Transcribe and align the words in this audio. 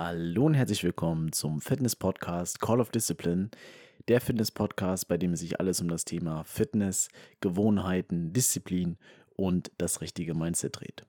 Hallo 0.00 0.46
und 0.46 0.54
herzlich 0.54 0.84
willkommen 0.84 1.32
zum 1.32 1.60
Fitness-Podcast 1.60 2.60
Call 2.60 2.80
of 2.80 2.92
Discipline, 2.92 3.50
der 4.06 4.20
Fitness-Podcast, 4.20 5.08
bei 5.08 5.18
dem 5.18 5.34
sich 5.34 5.58
alles 5.58 5.80
um 5.80 5.88
das 5.88 6.04
Thema 6.04 6.44
Fitness, 6.44 7.08
Gewohnheiten, 7.40 8.32
Disziplin 8.32 8.96
und 9.34 9.72
das 9.76 10.00
richtige 10.00 10.36
Mindset 10.36 10.78
dreht. 10.78 11.04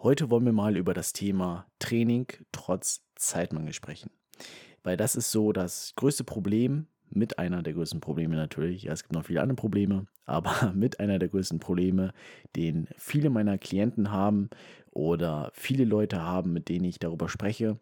Heute 0.00 0.28
wollen 0.28 0.44
wir 0.44 0.52
mal 0.52 0.76
über 0.76 0.92
das 0.92 1.14
Thema 1.14 1.66
Training 1.78 2.26
trotz 2.52 3.06
Zeitmangel 3.14 3.72
sprechen. 3.72 4.10
Weil 4.82 4.98
das 4.98 5.16
ist 5.16 5.30
so 5.30 5.52
das 5.52 5.94
größte 5.96 6.22
Problem, 6.22 6.88
mit 7.10 7.38
einer 7.38 7.62
der 7.62 7.74
größten 7.74 8.00
Probleme 8.00 8.36
natürlich. 8.36 8.84
Ja, 8.84 8.92
es 8.92 9.02
gibt 9.02 9.12
noch 9.12 9.24
viele 9.26 9.42
andere 9.42 9.56
Probleme, 9.56 10.06
aber 10.26 10.72
mit 10.74 11.00
einer 11.00 11.18
der 11.18 11.28
größten 11.28 11.58
Probleme, 11.58 12.12
den 12.56 12.88
viele 12.96 13.30
meiner 13.30 13.58
Klienten 13.58 14.12
haben 14.12 14.48
oder 14.90 15.50
viele 15.54 15.84
Leute 15.84 16.22
haben, 16.22 16.52
mit 16.52 16.68
denen 16.68 16.84
ich 16.84 16.98
darüber 16.98 17.28
spreche, 17.28 17.78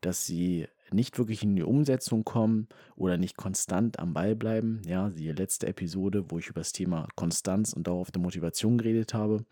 dass 0.00 0.26
sie 0.26 0.66
nicht 0.90 1.18
wirklich 1.18 1.42
in 1.42 1.56
die 1.56 1.62
Umsetzung 1.62 2.24
kommen 2.24 2.68
oder 2.96 3.18
nicht 3.18 3.36
konstant 3.36 3.98
am 3.98 4.14
Ball 4.14 4.34
bleiben. 4.34 4.80
Ja, 4.86 5.10
die 5.10 5.30
letzte 5.32 5.66
Episode, 5.66 6.30
wo 6.30 6.38
ich 6.38 6.48
über 6.48 6.60
das 6.60 6.72
Thema 6.72 7.08
Konstanz 7.14 7.72
und 7.72 7.86
dauerhafte 7.86 8.18
Motivation 8.18 8.78
geredet 8.78 9.14
habe, 9.14 9.44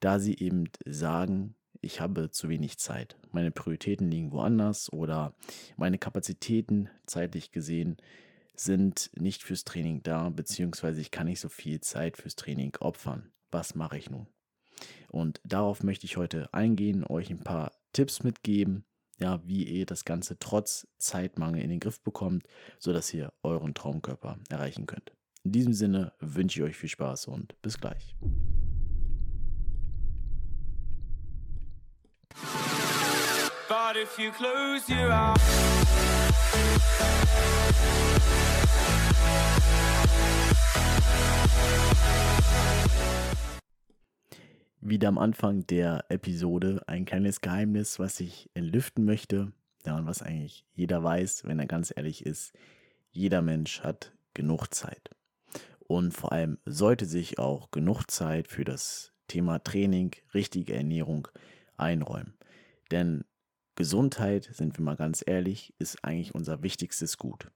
da 0.00 0.18
sie 0.18 0.36
eben 0.38 0.68
sagen, 0.86 1.54
ich 1.80 2.00
habe 2.00 2.30
zu 2.30 2.48
wenig 2.48 2.78
Zeit. 2.78 3.16
Meine 3.30 3.50
Prioritäten 3.50 4.10
liegen 4.10 4.32
woanders 4.32 4.92
oder 4.92 5.34
meine 5.76 5.98
Kapazitäten 5.98 6.88
zeitlich 7.06 7.52
gesehen 7.52 7.96
sind 8.56 9.10
nicht 9.18 9.42
fürs 9.42 9.64
Training 9.64 10.02
da, 10.02 10.30
beziehungsweise 10.30 11.00
ich 11.00 11.10
kann 11.10 11.26
nicht 11.26 11.40
so 11.40 11.48
viel 11.48 11.80
Zeit 11.80 12.16
fürs 12.16 12.36
Training 12.36 12.76
opfern. 12.80 13.30
Was 13.50 13.74
mache 13.74 13.98
ich 13.98 14.10
nun? 14.10 14.26
Und 15.14 15.40
darauf 15.44 15.84
möchte 15.84 16.06
ich 16.06 16.16
heute 16.16 16.52
eingehen, 16.52 17.06
euch 17.08 17.30
ein 17.30 17.38
paar 17.38 17.70
Tipps 17.92 18.24
mitgeben, 18.24 18.84
ja, 19.20 19.40
wie 19.46 19.62
ihr 19.62 19.86
das 19.86 20.04
Ganze 20.04 20.40
trotz 20.40 20.88
Zeitmangel 20.98 21.62
in 21.62 21.70
den 21.70 21.78
Griff 21.78 22.00
bekommt, 22.00 22.48
sodass 22.80 23.14
ihr 23.14 23.32
euren 23.44 23.74
Traumkörper 23.74 24.38
erreichen 24.48 24.86
könnt. 24.86 25.12
In 25.44 25.52
diesem 25.52 25.72
Sinne 25.72 26.14
wünsche 26.18 26.58
ich 26.58 26.64
euch 26.64 26.76
viel 26.76 26.88
Spaß 26.88 27.28
und 27.28 27.54
bis 27.62 27.78
gleich. 27.78 28.16
But 33.68 33.96
if 33.96 34.18
you 34.18 34.32
close 34.32 34.92
your 34.92 35.12
eyes 35.12 35.74
wieder 44.84 45.08
am 45.08 45.18
Anfang 45.18 45.66
der 45.66 46.04
Episode 46.10 46.82
ein 46.86 47.06
kleines 47.06 47.40
Geheimnis, 47.40 47.98
was 47.98 48.20
ich 48.20 48.50
entlüften 48.52 49.04
möchte. 49.04 49.50
Ja, 49.86 49.96
und 49.96 50.06
was 50.06 50.22
eigentlich 50.22 50.66
jeder 50.74 51.02
weiß, 51.02 51.44
wenn 51.44 51.58
er 51.58 51.66
ganz 51.66 51.92
ehrlich 51.94 52.24
ist. 52.24 52.52
Jeder 53.10 53.42
Mensch 53.42 53.80
hat 53.82 54.12
genug 54.34 54.68
Zeit. 54.74 55.10
Und 55.78 56.12
vor 56.12 56.32
allem 56.32 56.58
sollte 56.66 57.06
sich 57.06 57.38
auch 57.38 57.70
genug 57.70 58.10
Zeit 58.10 58.46
für 58.48 58.64
das 58.64 59.12
Thema 59.26 59.58
Training, 59.58 60.12
richtige 60.34 60.74
Ernährung 60.74 61.28
einräumen. 61.76 62.34
Denn 62.90 63.24
Gesundheit, 63.76 64.50
sind 64.52 64.78
wir 64.78 64.84
mal 64.84 64.96
ganz 64.96 65.24
ehrlich, 65.26 65.74
ist 65.78 66.04
eigentlich 66.04 66.34
unser 66.34 66.62
wichtigstes 66.62 67.16
Gut. 67.18 67.50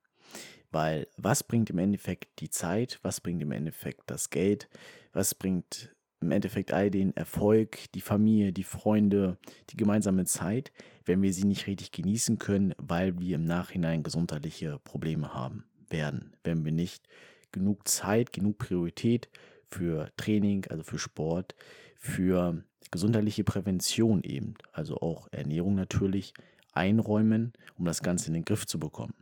Weil 0.70 1.06
was 1.16 1.44
bringt 1.44 1.70
im 1.70 1.78
Endeffekt 1.78 2.40
die 2.40 2.50
Zeit? 2.50 2.98
Was 3.02 3.20
bringt 3.20 3.42
im 3.42 3.52
Endeffekt 3.52 4.10
das 4.10 4.30
Geld? 4.30 4.68
Was 5.12 5.34
bringt 5.34 5.94
im 6.20 6.30
Endeffekt 6.30 6.72
all 6.72 6.90
den 6.90 7.16
Erfolg, 7.16 7.78
die 7.94 8.00
Familie, 8.00 8.52
die 8.52 8.64
Freunde, 8.64 9.38
die 9.70 9.76
gemeinsame 9.76 10.24
Zeit, 10.24 10.72
wenn 11.04 11.22
wir 11.22 11.32
sie 11.32 11.44
nicht 11.44 11.66
richtig 11.66 11.92
genießen 11.92 12.38
können, 12.38 12.74
weil 12.78 13.18
wir 13.18 13.36
im 13.36 13.44
Nachhinein 13.44 14.02
gesundheitliche 14.02 14.78
Probleme 14.84 15.32
haben 15.32 15.64
werden, 15.88 16.36
wenn 16.44 16.64
wir 16.64 16.72
nicht 16.72 17.08
genug 17.52 17.86
Zeit, 17.88 18.32
genug 18.32 18.58
Priorität 18.58 19.28
für 19.68 20.10
Training, 20.16 20.66
also 20.68 20.82
für 20.82 20.98
Sport, 20.98 21.54
für 21.96 22.62
gesundheitliche 22.90 23.44
Prävention 23.44 24.22
eben, 24.22 24.54
also 24.72 24.96
auch 24.98 25.28
Ernährung 25.30 25.74
natürlich, 25.74 26.34
einräumen, 26.72 27.52
um 27.76 27.84
das 27.84 28.02
Ganze 28.02 28.28
in 28.28 28.34
den 28.34 28.44
Griff 28.44 28.66
zu 28.66 28.78
bekommen. 28.78 29.14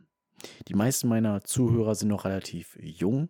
Die 0.68 0.74
meisten 0.74 1.08
meiner 1.08 1.42
Zuhörer 1.42 1.94
sind 1.94 2.08
noch 2.08 2.24
relativ 2.24 2.76
jung. 2.80 3.28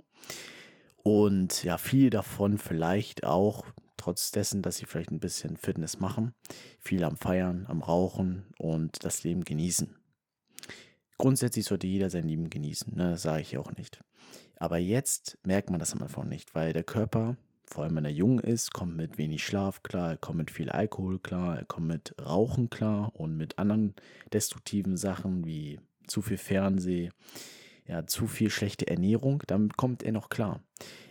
Und 1.07 1.63
ja, 1.63 1.79
viele 1.79 2.11
davon 2.11 2.59
vielleicht 2.59 3.23
auch, 3.23 3.65
trotz 3.97 4.33
dessen, 4.33 4.61
dass 4.61 4.79
sie 4.79 4.87
vielleicht 4.87 5.13
ein 5.13 5.21
bisschen 5.21 5.57
Fitness 5.57 6.01
machen, 6.01 6.35
viel 6.81 7.05
am 7.05 7.17
Feiern, 7.17 7.65
am 7.69 7.81
Rauchen 7.81 8.45
und 8.59 9.05
das 9.05 9.23
Leben 9.23 9.45
genießen. 9.45 9.95
Grundsätzlich 11.17 11.65
sollte 11.65 11.87
jeder 11.87 12.11
sein 12.11 12.27
Leben 12.27 12.51
genießen, 12.51 12.97
ne? 12.97 13.13
das 13.13 13.23
sage 13.23 13.43
ich 13.43 13.57
auch 13.57 13.71
nicht. 13.77 14.03
Aber 14.57 14.79
jetzt 14.79 15.39
merkt 15.47 15.71
man 15.71 15.79
das 15.79 15.93
am 15.93 16.03
Anfang 16.03 16.29
nicht, 16.29 16.57
weil 16.57 16.73
der 16.73 16.83
Körper, 16.83 17.37
vor 17.67 17.85
allem 17.85 17.95
wenn 17.95 18.05
er 18.05 18.11
jung 18.11 18.41
ist, 18.41 18.73
kommt 18.73 18.97
mit 18.97 19.17
wenig 19.17 19.45
Schlaf 19.45 19.85
klar, 19.85 20.11
er 20.11 20.17
kommt 20.17 20.39
mit 20.39 20.51
viel 20.51 20.71
Alkohol 20.71 21.21
klar, 21.21 21.57
er 21.57 21.67
kommt 21.67 21.87
mit 21.87 22.17
Rauchen 22.21 22.69
klar 22.69 23.15
und 23.15 23.37
mit 23.37 23.61
anderen 23.61 23.95
destruktiven 24.33 24.97
Sachen 24.97 25.45
wie 25.47 25.79
zu 26.09 26.21
viel 26.21 26.37
Fernseh, 26.37 27.11
ja, 27.87 28.07
zu 28.07 28.27
viel 28.27 28.51
schlechte 28.51 28.89
Ernährung, 28.89 29.43
damit 29.47 29.77
kommt 29.77 30.03
er 30.03 30.13
noch 30.13 30.29
klar. 30.29 30.61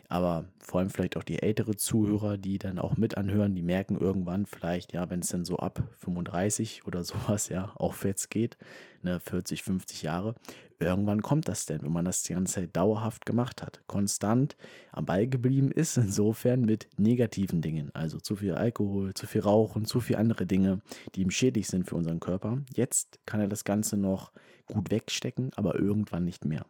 Aber 0.08 0.46
vor 0.60 0.80
allem 0.80 0.90
vielleicht 0.90 1.18
auch 1.18 1.24
die 1.24 1.42
ältere 1.42 1.76
Zuhörer, 1.76 2.38
die 2.38 2.60
dann 2.60 2.78
auch 2.78 2.96
mit 2.96 3.18
anhören, 3.18 3.56
die 3.56 3.64
merken 3.64 3.98
irgendwann 3.98 4.46
vielleicht, 4.46 4.94
ja, 4.94 5.10
wenn 5.10 5.22
es 5.22 5.30
dann 5.30 5.46
so 5.46 5.58
ab 5.58 5.82
35 6.00 6.86
oder 6.86 7.04
sowas, 7.04 7.50
ja, 7.50 7.72
aufwärts 7.76 8.30
geht, 8.30 8.58
ne, 9.02 9.20
40, 9.20 9.64
50 9.64 10.04
Jahre, 10.04 10.36
irgendwann 10.80 11.22
kommt 11.22 11.48
das 11.48 11.66
denn, 11.66 11.82
wenn 11.82 11.92
man 11.92 12.06
das 12.06 12.24
die 12.24 12.34
ganze 12.34 12.56
Zeit 12.56 12.76
dauerhaft 12.76 13.26
gemacht 13.26 13.64
hat, 13.64 13.82
konstant 13.88 14.56
am 14.92 15.06
Ball 15.06 15.28
geblieben 15.28 15.72
ist, 15.72 15.98
insofern 15.98 16.62
mit 16.62 16.88
negativen 16.98 17.62
Dingen, 17.62 17.90
also 17.96 18.20
zu 18.20 18.36
viel 18.36 18.54
Alkohol, 18.54 19.14
zu 19.16 19.26
viel 19.26 19.42
Rauchen, 19.42 19.86
zu 19.86 20.02
viel 20.02 20.18
andere 20.18 20.46
Dinge, 20.46 20.82
die 21.16 21.22
ihm 21.22 21.32
schädlich 21.32 21.68
sind 21.68 21.88
für 21.90 21.96
unseren 21.96 22.20
Körper. 22.20 22.60
Jetzt 22.74 23.20
kann 23.26 23.40
er 23.40 23.48
das 23.48 23.64
Ganze 23.64 23.98
noch 23.98 24.32
gut 24.68 24.92
wegstecken, 24.92 25.52
aber 25.56 25.76
irgendwann 25.76 26.26
nicht 26.26 26.46
mehr. 26.46 26.66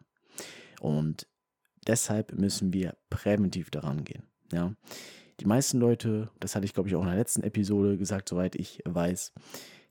Und 0.80 1.26
deshalb 1.86 2.32
müssen 2.32 2.72
wir 2.72 2.96
präventiv 3.10 3.70
daran 3.70 4.04
gehen. 4.04 4.24
Ja. 4.52 4.74
Die 5.40 5.46
meisten 5.46 5.78
Leute, 5.78 6.30
das 6.40 6.54
hatte 6.54 6.64
ich 6.64 6.74
glaube 6.74 6.88
ich 6.88 6.94
auch 6.94 7.02
in 7.02 7.08
der 7.08 7.16
letzten 7.16 7.42
Episode 7.42 7.98
gesagt, 7.98 8.28
soweit 8.28 8.54
ich 8.56 8.82
weiß, 8.84 9.32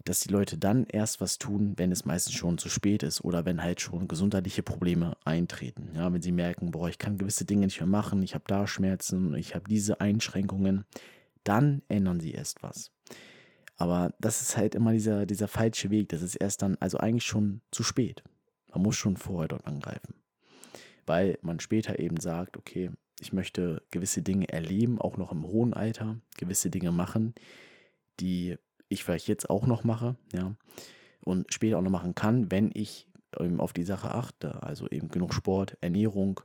dass 0.05 0.19
die 0.19 0.29
Leute 0.29 0.57
dann 0.57 0.85
erst 0.85 1.19
was 1.19 1.39
tun, 1.39 1.73
wenn 1.77 1.91
es 1.91 2.05
meistens 2.05 2.35
schon 2.35 2.57
zu 2.59 2.69
spät 2.69 3.01
ist 3.01 3.23
oder 3.23 3.43
wenn 3.45 3.63
halt 3.63 3.81
schon 3.81 4.07
gesundheitliche 4.07 4.61
Probleme 4.61 5.17
eintreten. 5.25 5.89
Ja, 5.95 6.13
wenn 6.13 6.21
sie 6.21 6.31
merken, 6.31 6.71
boah, 6.71 6.89
ich 6.89 6.99
kann 6.99 7.17
gewisse 7.17 7.45
Dinge 7.45 7.65
nicht 7.65 7.79
mehr 7.79 7.87
machen, 7.87 8.21
ich 8.21 8.35
habe 8.35 8.45
da 8.47 8.67
Schmerzen, 8.67 9.33
ich 9.35 9.55
habe 9.55 9.67
diese 9.67 9.99
Einschränkungen, 9.99 10.85
dann 11.43 11.81
ändern 11.87 12.19
sie 12.19 12.31
erst 12.31 12.61
was. 12.61 12.91
Aber 13.77 14.13
das 14.19 14.41
ist 14.41 14.57
halt 14.57 14.75
immer 14.75 14.93
dieser, 14.93 15.25
dieser 15.25 15.47
falsche 15.47 15.89
Weg. 15.89 16.09
Das 16.09 16.21
ist 16.21 16.35
erst 16.35 16.61
dann, 16.61 16.77
also 16.79 16.97
eigentlich 16.97 17.25
schon 17.25 17.61
zu 17.71 17.83
spät. 17.83 18.23
Man 18.71 18.83
muss 18.83 18.95
schon 18.95 19.17
vorher 19.17 19.47
dort 19.47 19.67
angreifen. 19.67 20.15
Weil 21.05 21.37
man 21.41 21.59
später 21.59 21.99
eben 21.99 22.19
sagt, 22.19 22.57
okay, 22.57 22.91
ich 23.19 23.33
möchte 23.33 23.81
gewisse 23.91 24.21
Dinge 24.21 24.49
erleben, 24.49 24.99
auch 24.99 25.17
noch 25.17 25.31
im 25.31 25.45
hohen 25.45 25.73
Alter, 25.73 26.17
gewisse 26.37 26.69
Dinge 26.69 26.91
machen, 26.91 27.33
die 28.19 28.57
ich 28.89 29.03
vielleicht 29.03 29.27
jetzt 29.27 29.49
auch 29.49 29.67
noch 29.67 29.83
mache, 29.83 30.15
ja, 30.33 30.55
und 31.21 31.51
später 31.53 31.77
auch 31.77 31.81
noch 31.81 31.91
machen 31.91 32.15
kann, 32.15 32.51
wenn 32.51 32.71
ich 32.73 33.07
eben 33.39 33.59
auf 33.59 33.73
die 33.73 33.83
Sache 33.83 34.11
achte, 34.13 34.61
also 34.63 34.87
eben 34.89 35.09
genug 35.09 35.33
Sport, 35.33 35.77
Ernährung, 35.81 36.41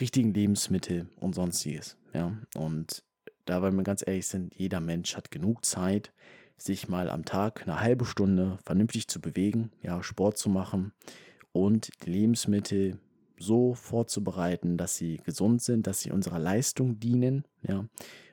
richtigen 0.00 0.34
Lebensmittel 0.34 1.08
und 1.16 1.34
sonstiges, 1.34 1.96
ja, 2.12 2.36
und 2.54 3.04
da, 3.46 3.62
weil 3.62 3.72
wir 3.72 3.82
ganz 3.82 4.02
ehrlich 4.06 4.26
sind, 4.26 4.54
jeder 4.54 4.80
Mensch 4.80 5.16
hat 5.16 5.30
genug 5.30 5.64
Zeit, 5.64 6.12
sich 6.58 6.88
mal 6.88 7.10
am 7.10 7.24
Tag 7.24 7.62
eine 7.62 7.80
halbe 7.80 8.04
Stunde 8.04 8.58
vernünftig 8.64 9.08
zu 9.08 9.20
bewegen, 9.20 9.70
ja, 9.82 10.02
Sport 10.02 10.38
zu 10.38 10.48
machen 10.48 10.92
und 11.52 11.90
die 12.04 12.10
Lebensmittel 12.10 12.98
so 13.38 13.74
vorzubereiten, 13.74 14.76
dass 14.78 14.96
sie 14.96 15.18
gesund 15.24 15.62
sind, 15.62 15.86
dass 15.86 16.00
sie 16.00 16.10
unserer 16.10 16.38
Leistung 16.38 16.98
dienen, 16.98 17.44
ja, 17.62 17.84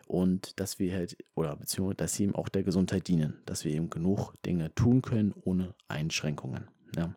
und 0.08 0.60
dass 0.60 0.80
wir 0.80 0.94
halt, 0.94 1.18
oder 1.36 1.56
beziehungsweise, 1.56 1.98
dass 1.98 2.14
sie 2.14 2.24
eben 2.24 2.36
auch 2.36 2.50
der 2.50 2.64
Gesundheit 2.64 3.08
dienen, 3.08 3.40
dass 3.46 3.66
wir 3.66 3.74
eben 3.74 3.90
genug 3.90 4.34
Dinge 4.46 4.74
tun 4.76 5.02
können 5.02 5.34
ohne 5.44 5.74
Einschränkungen, 5.88 6.68
ja. 6.96 7.14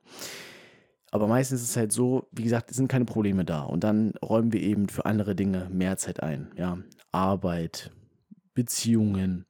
Aber 1.12 1.28
meistens 1.28 1.62
ist 1.62 1.70
es 1.70 1.76
halt 1.76 1.92
so, 1.92 2.28
wie 2.32 2.42
gesagt, 2.42 2.70
es 2.70 2.76
sind 2.76 2.88
keine 2.88 3.04
Probleme 3.04 3.44
da. 3.44 3.62
Und 3.62 3.84
dann 3.84 4.12
räumen 4.22 4.52
wir 4.52 4.60
eben 4.60 4.88
für 4.88 5.06
andere 5.06 5.34
Dinge 5.34 5.70
mehr 5.72 5.96
Zeit 5.96 6.22
ein. 6.22 6.50
Ja, 6.56 6.78
Arbeit, 7.16 7.90
Beziehungen, 8.52 9.46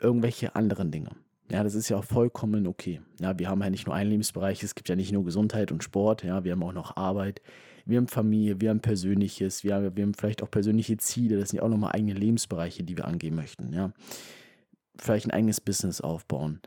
irgendwelche 0.00 0.54
anderen 0.54 0.92
Dinge. 0.92 1.10
Ja, 1.50 1.64
das 1.64 1.74
ist 1.74 1.88
ja 1.88 1.96
auch 1.96 2.04
vollkommen 2.04 2.68
okay. 2.68 3.00
Ja, 3.20 3.36
wir 3.36 3.48
haben 3.48 3.60
ja 3.60 3.68
nicht 3.68 3.86
nur 3.86 3.96
einen 3.96 4.10
Lebensbereich, 4.10 4.62
es 4.62 4.76
gibt 4.76 4.88
ja 4.88 4.94
nicht 4.94 5.10
nur 5.10 5.24
Gesundheit 5.24 5.72
und 5.72 5.82
Sport, 5.82 6.22
ja, 6.22 6.44
wir 6.44 6.52
haben 6.52 6.62
auch 6.62 6.72
noch 6.72 6.96
Arbeit, 6.96 7.42
wir 7.84 7.98
haben 7.98 8.06
Familie, 8.06 8.60
wir 8.60 8.70
haben 8.70 8.78
Persönliches, 8.78 9.64
wir 9.64 9.74
haben, 9.74 9.96
wir 9.96 10.04
haben 10.04 10.14
vielleicht 10.14 10.44
auch 10.44 10.50
persönliche 10.50 10.96
Ziele, 10.98 11.36
das 11.36 11.48
sind 11.48 11.56
ja 11.56 11.64
auch 11.64 11.68
nochmal 11.68 11.92
eigene 11.92 12.14
Lebensbereiche, 12.14 12.84
die 12.84 12.96
wir 12.96 13.06
angehen 13.06 13.34
möchten, 13.34 13.72
ja. 13.72 13.92
Vielleicht 14.96 15.26
ein 15.26 15.32
eigenes 15.32 15.60
Business 15.60 16.00
aufbauen. 16.00 16.60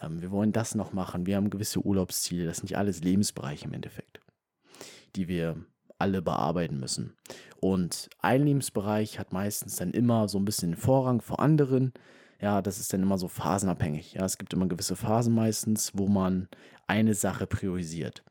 ähm, 0.00 0.22
wir 0.22 0.30
wollen 0.30 0.52
das 0.52 0.74
noch 0.74 0.94
machen, 0.94 1.26
wir 1.26 1.36
haben 1.36 1.50
gewisse 1.50 1.84
Urlaubsziele, 1.84 2.46
das 2.46 2.56
sind 2.56 2.70
ja 2.70 2.78
alles 2.78 3.02
Lebensbereiche 3.02 3.66
im 3.66 3.74
Endeffekt, 3.74 4.20
die 5.14 5.28
wir 5.28 5.56
alle 6.00 6.22
bearbeiten 6.22 6.80
müssen. 6.80 7.14
Und 7.60 8.08
ein 8.20 8.44
Lebensbereich 8.44 9.18
hat 9.18 9.32
meistens 9.32 9.76
dann 9.76 9.90
immer 9.90 10.28
so 10.28 10.38
ein 10.38 10.44
bisschen 10.44 10.76
Vorrang 10.76 11.20
vor 11.20 11.40
anderen. 11.40 11.92
Ja, 12.40 12.62
das 12.62 12.78
ist 12.78 12.92
dann 12.92 13.02
immer 13.02 13.18
so 13.18 13.28
phasenabhängig. 13.28 14.14
Ja, 14.14 14.24
es 14.24 14.38
gibt 14.38 14.52
immer 14.54 14.66
gewisse 14.66 14.96
Phasen 14.96 15.34
meistens, 15.34 15.92
wo 15.94 16.08
man 16.08 16.48
eine 16.86 17.14
Sache 17.14 17.46
priorisiert. 17.46 18.22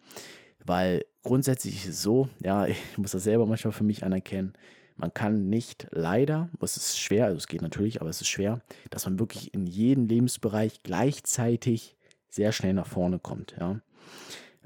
Weil 0.66 1.06
grundsätzlich 1.24 1.86
ist 1.86 1.90
es 1.90 2.02
so, 2.02 2.30
ja, 2.44 2.66
ich 2.68 2.98
muss 2.98 3.12
das 3.12 3.24
selber 3.24 3.46
manchmal 3.46 3.74
für 3.74 3.84
mich 3.84 4.04
anerkennen, 4.04 4.54
man 5.00 5.14
kann 5.14 5.48
nicht 5.48 5.88
leider, 5.92 6.50
es 6.62 6.76
ist 6.76 7.00
schwer, 7.00 7.26
also 7.26 7.38
es 7.38 7.48
geht 7.48 7.62
natürlich, 7.62 8.02
aber 8.02 8.10
es 8.10 8.20
ist 8.20 8.28
schwer, 8.28 8.60
dass 8.90 9.06
man 9.06 9.18
wirklich 9.18 9.54
in 9.54 9.66
jedem 9.66 10.08
Lebensbereich 10.08 10.84
gleichzeitig 10.84 11.96
sehr 12.30 12.52
schnell 12.52 12.74
nach 12.74 12.86
vorne 12.86 13.18
kommt. 13.18 13.56
Ja. 13.58 13.80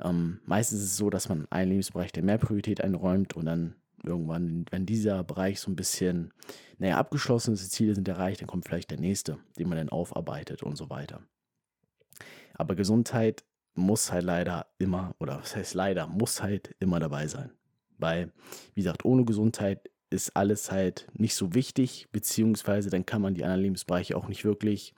Ähm, 0.03 0.39
meistens 0.45 0.79
ist 0.79 0.91
es 0.91 0.97
so, 0.97 1.09
dass 1.09 1.29
man 1.29 1.47
einen 1.49 1.71
Lebensbereich 1.71 2.11
der 2.11 2.23
mehr 2.23 2.37
Priorität 2.37 2.81
einräumt 2.81 3.35
und 3.35 3.45
dann 3.45 3.75
irgendwann, 4.03 4.65
wenn 4.69 4.85
dieser 4.85 5.23
Bereich 5.23 5.59
so 5.59 5.71
ein 5.71 5.75
bisschen, 5.75 6.33
naja, 6.77 6.97
abgeschlossen 6.97 7.53
ist, 7.53 7.63
die 7.63 7.69
Ziele 7.69 7.95
sind 7.95 8.07
erreicht, 8.07 8.41
dann 8.41 8.47
kommt 8.47 8.65
vielleicht 8.65 8.91
der 8.91 8.99
nächste, 8.99 9.37
den 9.57 9.69
man 9.69 9.77
dann 9.77 9.89
aufarbeitet 9.89 10.61
und 10.61 10.75
so 10.75 10.89
weiter. 10.89 11.21
Aber 12.53 12.75
Gesundheit 12.75 13.43
muss 13.75 14.11
halt 14.11 14.25
leider 14.25 14.67
immer, 14.77 15.15
oder 15.19 15.39
was 15.39 15.55
heißt 15.55 15.73
leider, 15.73 16.07
muss 16.07 16.43
halt 16.43 16.75
immer 16.79 16.99
dabei 16.99 17.27
sein. 17.27 17.51
Weil, 17.97 18.31
wie 18.73 18.81
gesagt, 18.81 19.05
ohne 19.05 19.23
Gesundheit 19.23 19.89
ist 20.09 20.35
alles 20.35 20.71
halt 20.71 21.07
nicht 21.13 21.33
so 21.33 21.55
wichtig, 21.55 22.07
beziehungsweise 22.11 22.89
dann 22.89 23.05
kann 23.05 23.21
man 23.21 23.33
die 23.33 23.43
anderen 23.43 23.63
Lebensbereiche 23.63 24.15
auch 24.15 24.27
nicht 24.27 24.45
wirklich 24.45 24.93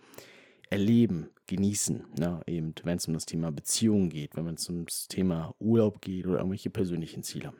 erleben, 0.69 1.29
genießen. 1.47 2.05
Ne? 2.17 2.41
Eben, 2.47 2.73
wenn 2.83 2.97
es 2.97 3.07
um 3.07 3.13
das 3.13 3.25
Thema 3.25 3.51
Beziehungen 3.51 4.09
geht, 4.09 4.35
wenn 4.35 4.47
es 4.47 4.69
ums 4.69 5.07
Thema 5.07 5.55
Urlaub 5.59 6.01
geht 6.01 6.25
oder 6.25 6.37
irgendwelche 6.37 6.69
persönlichen 6.69 7.23
Ziele. 7.23 7.53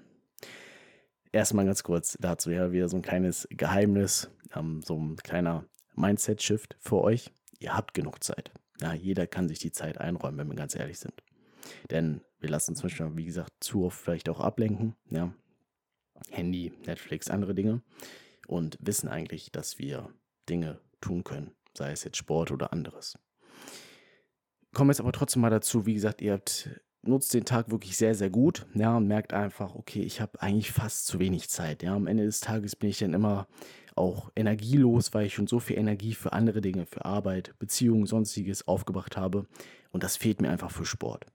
Erstmal 1.32 1.66
ganz 1.66 1.84
kurz 1.84 2.18
dazu, 2.20 2.50
ja, 2.50 2.72
wieder 2.72 2.88
so 2.88 2.96
ein 2.96 3.02
kleines 3.02 3.48
Geheimnis, 3.52 4.30
ähm, 4.56 4.82
so 4.82 4.98
ein 4.98 5.18
kleiner 5.18 5.66
Mindset-Shift 5.96 6.78
für 6.80 7.02
euch. 7.02 7.32
Ihr 7.60 7.76
habt 7.76 7.94
genug 7.94 8.24
Zeit. 8.24 8.52
Ja, 8.82 8.94
jeder 8.94 9.28
kann 9.28 9.48
sich 9.48 9.60
die 9.60 9.72
Zeit 9.72 10.00
einräumen, 10.00 10.38
wenn 10.38 10.48
wir 10.48 10.56
ganz 10.56 10.76
ehrlich 10.76 11.00
sind. 11.00 11.24
Denn 11.92 12.22
wir 12.40 12.50
lassen 12.50 12.72
uns 12.72 12.80
zum 12.80 12.90
Beispiel, 12.90 13.16
wie 13.16 13.26
gesagt, 13.26 13.52
zu 13.60 13.86
oft 13.86 14.00
vielleicht 14.00 14.30
auch 14.30 14.40
ablenken. 14.40 14.96
Ja, 15.10 15.34
Handy, 16.30 16.74
Netflix, 16.86 17.30
andere 17.30 17.56
Dinge. 17.56 17.82
Und 18.48 18.78
wissen 18.80 19.10
eigentlich, 19.10 19.52
dass 19.52 19.80
wir 19.80 20.10
Dinge 20.48 20.80
tun 21.02 21.24
können, 21.24 21.56
sei 21.76 21.92
es 21.92 22.04
jetzt 22.04 22.18
Sport 22.18 22.52
oder 22.52 22.72
anderes. 22.72 23.18
Kommen 24.74 24.90
jetzt 24.90 25.00
aber 25.00 25.12
trotzdem 25.12 25.42
mal 25.42 25.50
dazu, 25.50 25.86
wie 25.86 25.94
gesagt, 25.94 26.22
ihr 26.22 26.34
habt 26.34 26.70
nutzt 27.08 27.34
den 27.34 27.46
Tag 27.46 27.70
wirklich 27.70 27.98
sehr, 27.98 28.16
sehr 28.16 28.30
gut, 28.30 28.66
ja, 28.74 28.98
und 28.98 29.08
merkt 29.08 29.32
einfach, 29.34 29.76
okay, 29.76 30.02
ich 30.02 30.22
habe 30.22 30.42
eigentlich 30.42 30.72
fast 30.72 31.06
zu 31.06 31.20
wenig 31.20 31.50
Zeit, 31.50 31.84
ja. 31.84 31.96
Am 31.96 32.08
Ende 32.08 32.26
des 32.26 32.40
Tages 32.40 32.76
bin 32.76 32.90
ich 32.90 33.00
dann 33.00 33.14
immer 33.14 33.48
auch 33.96 34.32
energielos, 34.36 35.14
weil 35.14 35.28
ich 35.28 35.34
schon 35.34 35.48
so 35.48 35.60
viel 35.60 35.78
Energie 35.78 36.14
für 36.14 36.34
andere 36.34 36.62
Dinge, 36.62 36.86
für 36.86 37.06
Arbeit, 37.06 37.58
Beziehungen, 37.60 38.06
sonstiges 38.06 38.68
aufgebracht 38.68 39.16
habe. 39.16 39.48
Und 39.92 40.04
das 40.04 40.18
fehlt 40.18 40.42
mir 40.42 40.50
einfach 40.50 40.72
für 40.72 40.86
Sport. 40.86 41.26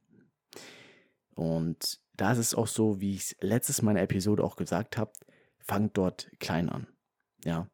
Und 1.34 2.00
da 2.16 2.32
ist 2.32 2.38
es 2.38 2.54
auch 2.54 2.66
so, 2.66 3.00
wie 3.00 3.14
ich 3.14 3.22
es 3.22 3.36
letztes 3.40 3.80
Mal 3.80 3.92
in 3.92 3.96
der 3.96 4.04
Episode 4.04 4.44
auch 4.44 4.56
gesagt 4.56 4.98
habe, 4.98 5.12
fangt 5.58 5.96
dort 5.96 6.30
klein 6.38 6.68
an. 6.68 6.86
Ja. 7.44 7.66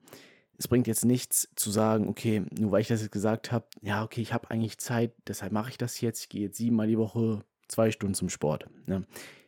Es 0.58 0.68
bringt 0.68 0.86
jetzt 0.86 1.04
nichts 1.04 1.48
zu 1.54 1.70
sagen, 1.70 2.08
okay, 2.08 2.44
nur 2.58 2.72
weil 2.72 2.80
ich 2.80 2.88
das 2.88 3.02
jetzt 3.02 3.12
gesagt 3.12 3.52
habe, 3.52 3.66
ja, 3.82 4.02
okay, 4.02 4.22
ich 4.22 4.32
habe 4.32 4.50
eigentlich 4.50 4.78
Zeit, 4.78 5.12
deshalb 5.26 5.52
mache 5.52 5.70
ich 5.70 5.78
das 5.78 6.00
jetzt. 6.00 6.22
Ich 6.22 6.28
gehe 6.28 6.42
jetzt 6.42 6.56
siebenmal 6.56 6.86
die 6.86 6.98
Woche 6.98 7.44
zwei 7.68 7.90
Stunden 7.90 8.14
zum 8.14 8.28
Sport. 8.28 8.66
Ja. 8.86 9.02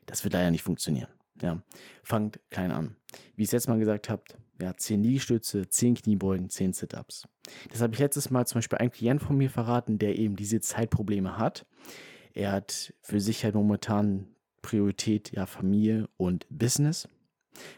Das 0.06 0.24
wird 0.24 0.34
leider 0.34 0.50
nicht 0.50 0.62
funktionieren. 0.62 1.08
Ja. 1.40 1.62
Fangt 2.02 2.40
klein 2.50 2.72
an. 2.72 2.96
Wie 3.36 3.42
ich 3.42 3.48
es 3.48 3.52
jetzt 3.52 3.68
mal 3.68 3.78
gesagt 3.78 4.08
habe, 4.08 4.22
ja, 4.60 4.76
10 4.76 5.02
Liegestütze, 5.02 5.68
10 5.68 5.94
Kniebeugen, 5.94 6.50
10 6.50 6.72
Sit-Ups. 6.72 7.28
Das 7.70 7.80
habe 7.80 7.94
ich 7.94 8.00
letztes 8.00 8.30
Mal 8.30 8.46
zum 8.46 8.58
Beispiel 8.58 8.78
einen 8.78 8.90
Klient 8.90 9.22
von 9.22 9.36
mir 9.36 9.50
verraten, 9.50 9.98
der 9.98 10.18
eben 10.18 10.36
diese 10.36 10.60
Zeitprobleme 10.60 11.38
hat. 11.38 11.64
Er 12.34 12.52
hat 12.52 12.92
für 13.02 13.20
sich 13.20 13.44
halt 13.44 13.54
momentan 13.54 14.26
Priorität 14.62 15.32
ja 15.32 15.46
Familie 15.46 16.08
und 16.16 16.46
Business, 16.50 17.08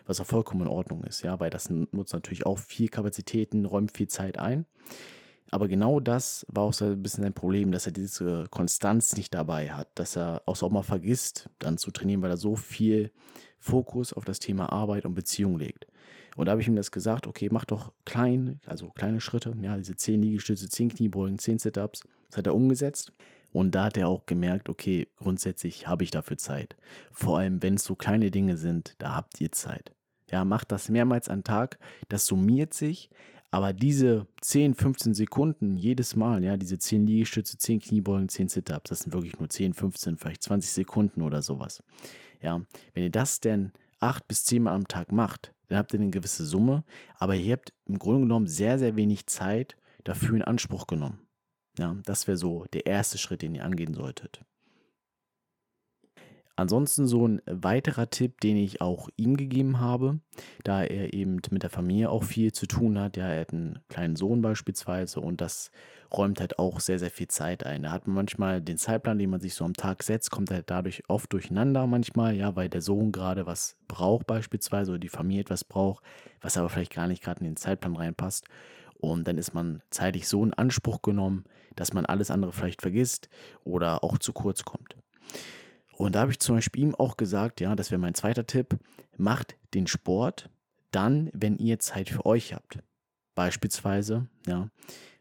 was 0.07 0.21
auch 0.21 0.27
vollkommen 0.27 0.63
in 0.63 0.69
Ordnung 0.69 1.05
ist, 1.05 1.23
ja, 1.23 1.39
weil 1.41 1.51
das 1.51 1.71
nutzt 1.71 2.13
natürlich 2.13 2.47
auch 2.47 2.59
viel 2.59 2.89
Kapazitäten, 2.89 3.65
räumt 3.65 3.97
viel 3.97 4.09
Zeit 4.09 4.39
ein. 4.39 4.67
Aber 5.51 5.67
genau 5.67 5.99
das 5.99 6.47
war 6.49 6.65
auch 6.65 6.73
so 6.73 6.85
ein 6.85 7.03
bisschen 7.03 7.25
sein 7.25 7.33
Problem, 7.33 7.73
dass 7.73 7.87
er 7.87 7.93
diese 7.93 8.47
Konstanz 8.51 9.17
nicht 9.17 9.35
dabei 9.35 9.73
hat, 9.73 9.89
dass 9.97 10.17
er 10.17 10.43
auch 10.47 10.55
so 10.55 10.69
mal 10.69 10.83
vergisst, 10.83 11.51
dann 11.59 11.77
zu 11.77 11.91
trainieren, 11.91 12.23
weil 12.23 12.31
er 12.31 12.37
so 12.37 12.55
viel 12.55 13.11
Fokus 13.59 14.13
auf 14.13 14.25
das 14.25 14.39
Thema 14.39 14.73
Arbeit 14.73 15.05
und 15.05 15.15
Beziehung 15.15 15.59
legt. 15.59 15.87
Und 16.37 16.47
da 16.47 16.53
habe 16.53 16.63
ich 16.63 16.69
ihm 16.69 16.77
das 16.77 16.93
gesagt, 16.93 17.27
okay, 17.27 17.49
mach 17.51 17.65
doch 17.65 17.93
klein, 18.05 18.61
also 18.65 18.91
kleine 18.91 19.21
Schritte, 19.21 19.55
ja, 19.61 19.77
diese 19.77 19.97
10 19.97 20.23
Liegestütze, 20.23 20.69
10 20.69 20.91
Kniebeugen, 20.91 21.39
10 21.39 21.59
Sit-Ups, 21.59 22.05
das 22.29 22.39
hat 22.39 22.47
er 22.47 22.55
umgesetzt. 22.55 23.13
Und 23.53 23.75
da 23.75 23.85
hat 23.85 23.97
er 23.97 24.09
auch 24.09 24.27
gemerkt, 24.27 24.69
okay, 24.69 25.09
grundsätzlich 25.17 25.89
habe 25.89 26.05
ich 26.05 26.11
dafür 26.11 26.39
Zeit. 26.39 26.77
Vor 27.11 27.39
allem, 27.39 27.63
wenn 27.63 27.75
es 27.75 27.85
so 27.85 27.95
kleine 27.95 28.31
Dinge 28.31 28.57
sind, 28.57 28.95
da 28.99 29.15
habt 29.17 29.41
ihr 29.41 29.53
Zeit. 29.53 29.93
Ja, 30.31 30.45
macht 30.45 30.71
das 30.71 30.89
mehrmals 30.89 31.29
am 31.29 31.43
Tag, 31.43 31.79
das 32.09 32.27
summiert 32.27 32.73
sich, 32.73 33.11
aber 33.51 33.73
diese 33.73 34.29
10, 34.43 34.75
15 34.75 35.15
Sekunden 35.15 35.77
jedes 35.77 36.15
Mal, 36.15 36.45
ja, 36.45 36.57
diese 36.57 36.79
10 36.79 37.07
Liegestütze, 37.07 37.59
10 37.59 37.81
Kniebeugen, 37.81 38.29
10 38.29 38.49
Sit-Ups, 38.49 38.91
das 38.91 39.01
sind 39.01 39.13
wirklich 39.13 39.39
nur 39.41 39.49
10, 39.49 39.75
15, 39.75 40.19
vielleicht 40.19 40.45
20 40.45 40.71
Sekunden 40.71 41.23
oder 41.23 41.43
sowas. 41.43 41.83
Ja, 42.41 42.61
wenn 42.95 43.03
ihr 43.03 43.11
das 43.11 43.41
denn 43.41 43.73
8 43.99 44.29
bis 44.29 44.45
10 44.45 44.63
Mal 44.63 44.75
am 44.75 44.87
Tag 44.87 45.11
macht, 45.11 45.53
dann 45.67 45.79
habt 45.79 45.93
ihr 45.93 46.01
eine 46.01 46.11
gewisse 46.11 46.47
Summe, 46.47 46.85
aber 47.19 47.35
ihr 47.35 47.53
habt 47.55 47.73
im 47.87 47.99
Grunde 47.99 48.21
genommen 48.21 48.47
sehr, 48.47 48.79
sehr 48.79 48.95
wenig 48.95 49.27
Zeit 49.27 49.77
dafür 50.05 50.37
in 50.37 50.43
Anspruch 50.43 50.87
genommen. 50.87 51.19
Ja, 51.81 51.97
das 52.05 52.29
wäre 52.29 52.37
so 52.37 52.65
der 52.73 52.87
erste 52.87 53.19
Schritt, 53.19 53.43
den 53.43 53.55
ihr 53.57 53.65
angehen 53.65 53.95
solltet. 53.95 54.45
Ansonsten 56.57 57.07
so 57.07 57.27
ein 57.27 57.41
weiterer 57.47 58.11
Tipp, 58.11 58.41
den 58.43 58.59
ich 58.59 58.83
auch 58.83 59.09
ihm 59.17 59.39
gegeben 59.39 59.81
habe, 59.81 60.21
da 60.63 60.83
er 60.85 61.15
eben 61.15 61.41
mit 61.51 61.63
der 61.63 61.71
Familie 61.71 62.11
auch 62.11 62.23
viel 62.23 62.53
zu 62.53 62.67
tun 62.67 62.99
hat. 62.99 63.17
Ja, 63.17 63.29
er 63.29 63.41
hat 63.41 63.55
einen 63.55 63.79
kleinen 63.89 64.15
Sohn 64.15 64.43
beispielsweise 64.43 65.21
und 65.21 65.41
das 65.41 65.71
räumt 66.13 66.39
halt 66.39 66.59
auch 66.59 66.81
sehr, 66.81 66.99
sehr 66.99 67.11
viel 67.11 67.29
Zeit 67.29 67.65
ein. 67.65 67.85
Da 67.85 67.93
hat 67.93 68.07
man 68.07 68.17
manchmal 68.17 68.61
den 68.61 68.77
Zeitplan, 68.77 69.19
den 69.19 69.31
man 69.31 69.41
sich 69.41 69.55
so 69.55 69.65
am 69.65 69.73
Tag 69.73 70.03
setzt, 70.03 70.31
kommt 70.31 70.51
halt 70.51 70.69
dadurch 70.69 71.03
oft 71.09 71.33
durcheinander 71.33 71.87
manchmal, 71.87 72.35
ja, 72.37 72.55
weil 72.57 72.69
der 72.69 72.83
Sohn 72.83 73.11
gerade 73.11 73.47
was 73.47 73.77
braucht 73.89 74.27
beispielsweise 74.27 74.91
oder 74.93 74.99
die 74.99 75.09
Familie 75.09 75.43
etwas 75.43 75.65
braucht, 75.65 76.05
was 76.43 76.59
aber 76.59 76.69
vielleicht 76.69 76.93
gar 76.95 77.07
nicht 77.07 77.23
gerade 77.23 77.41
in 77.41 77.47
den 77.47 77.57
Zeitplan 77.57 77.97
reinpasst. 77.97 78.45
Und 79.01 79.27
dann 79.27 79.39
ist 79.39 79.55
man 79.55 79.83
zeitlich 79.91 80.29
so 80.29 80.45
in 80.45 80.55
Anspruch 80.55 81.03
genommen, 81.03 81.45
dass 81.75 81.93
man 81.93 82.07
alles 82.07 82.31
andere 82.31 82.53
vielleicht 82.53 82.83
vergisst 82.83 83.29
oder 83.65 84.05
auch 84.05 84.19
zu 84.19 84.33
kurz 84.33 84.65
kommt. 84.65 84.97
Und 85.97 86.15
da 86.15 86.21
habe 86.21 86.33
ich 86.33 86.41
zum 86.41 86.57
Beispiel 86.57 86.85
ihm 86.85 86.95
auch 86.95 87.17
gesagt, 87.17 87.61
ja, 87.61 87.75
das 87.75 87.91
wäre 87.91 88.01
mein 88.01 88.15
zweiter 88.15 88.47
Tipp, 88.47 88.79
macht 89.17 89.57
den 89.75 89.87
Sport 89.87 90.51
dann, 90.91 91.31
wenn 91.33 91.59
ihr 91.59 91.79
Zeit 91.79 92.09
für 92.09 92.27
euch 92.27 92.55
habt. 92.55 92.79
Beispielsweise, 93.35 94.27
ja, 94.47 94.69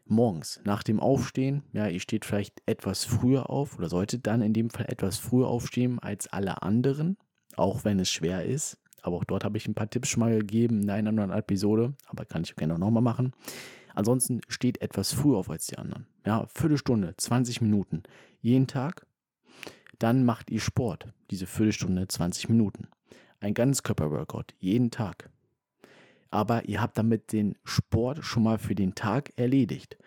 morgens 0.06 0.60
nach 0.64 0.82
dem 0.82 0.98
Aufstehen, 0.98 1.62
ja, 1.72 1.86
ihr 1.86 2.00
steht 2.00 2.24
vielleicht 2.24 2.62
etwas 2.66 3.04
früher 3.04 3.50
auf 3.50 3.78
oder 3.78 3.88
solltet 3.88 4.26
dann 4.26 4.42
in 4.42 4.52
dem 4.52 4.70
Fall 4.70 4.86
etwas 4.88 5.18
früher 5.18 5.48
aufstehen 5.48 5.98
als 5.98 6.26
alle 6.28 6.62
anderen, 6.62 7.16
auch 7.56 7.84
wenn 7.84 8.00
es 8.00 8.10
schwer 8.10 8.44
ist. 8.44 8.78
Aber 9.02 9.16
auch 9.16 9.24
dort 9.24 9.44
habe 9.44 9.56
ich 9.56 9.66
ein 9.66 9.74
paar 9.74 9.90
Tipps 9.90 10.08
schon 10.08 10.20
mal 10.20 10.38
gegeben 10.38 10.82
in 10.82 10.90
einer 10.90 11.08
anderen 11.08 11.30
Episode, 11.30 11.94
aber 12.06 12.24
kann 12.24 12.42
ich 12.42 12.56
gerne 12.56 12.78
nochmal 12.78 13.02
machen. 13.02 13.32
Ansonsten 13.94 14.40
steht 14.48 14.80
etwas 14.82 15.12
früher 15.12 15.38
auf 15.38 15.50
als 15.50 15.66
die 15.66 15.78
anderen. 15.78 16.06
Ja, 16.24 16.46
Viertelstunde, 16.46 17.14
20 17.16 17.60
Minuten 17.60 18.02
jeden 18.40 18.66
Tag 18.66 19.06
dann 20.00 20.24
macht 20.24 20.50
ihr 20.50 20.60
Sport, 20.60 21.06
diese 21.30 21.46
Viertelstunde, 21.46 22.08
20 22.08 22.48
Minuten. 22.48 22.88
Ein 23.38 23.52
Ganzkörper-Workout, 23.54 24.54
jeden 24.58 24.90
Tag. 24.90 25.28
Aber 26.30 26.64
ihr 26.64 26.80
habt 26.80 26.96
damit 26.96 27.32
den 27.32 27.56
Sport 27.64 28.24
schon 28.24 28.42
mal 28.42 28.58
für 28.58 28.74
den 28.74 28.94
Tag 28.94 29.30
erledigt. 29.36 29.98